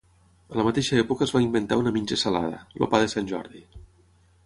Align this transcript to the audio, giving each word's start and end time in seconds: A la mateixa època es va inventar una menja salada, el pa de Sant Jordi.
A 0.53 0.55
la 0.59 0.63
mateixa 0.67 0.97
època 1.01 1.27
es 1.27 1.35
va 1.37 1.43
inventar 1.45 1.79
una 1.83 1.93
menja 1.99 2.19
salada, 2.25 2.65
el 2.81 2.91
pa 2.95 3.07
de 3.07 3.15
Sant 3.17 3.33
Jordi. 3.35 3.67